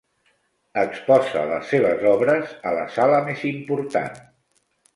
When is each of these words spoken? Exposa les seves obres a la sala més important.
Exposa 0.83 1.43
les 1.51 1.67
seves 1.75 2.01
obres 2.13 2.57
a 2.73 2.73
la 2.81 2.89
sala 2.99 3.23
més 3.31 3.47
important. 3.53 4.21